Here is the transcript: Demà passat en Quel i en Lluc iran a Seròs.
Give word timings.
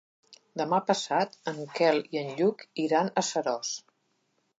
Demà 0.59 0.77
passat 0.85 1.35
en 1.51 1.59
Quel 1.79 2.01
i 2.17 2.21
en 2.21 2.31
Lluc 2.39 2.65
iran 2.85 3.13
a 3.21 3.25
Seròs. 3.29 3.75